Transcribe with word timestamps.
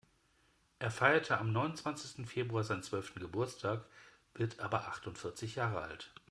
Er 0.79 0.89
feiert 0.89 1.29
am 1.29 1.53
neunundzwanzigsten 1.53 2.25
Februar 2.25 2.63
seinen 2.63 2.81
zwölften 2.81 3.19
Geburtstag, 3.19 3.85
wird 4.33 4.59
aber 4.59 4.87
achtundvierzig 4.87 5.53
Jahre 5.57 5.81
alt. 5.81 6.11